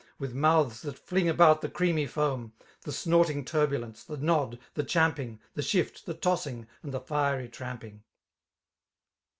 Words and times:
With 0.17 0.33
mouths 0.33 0.81
that 0.81 0.97
fling 0.97 1.29
about 1.29 1.61
the 1.61 1.69
creamy 1.69 2.07
foam> 2.07 2.53
The 2.85 2.91
snorting 2.91 3.45
turbulence, 3.45 4.03
the 4.03 4.17
nod, 4.17 4.57
the 4.73 4.83
champing. 4.83 5.39
The 5.53 5.61
shift, 5.61 6.07
the 6.07 6.15
tossing, 6.15 6.65
and 6.81 6.91
the 6.91 6.99
fiery 7.01 7.47
tramping. 7.47 8.01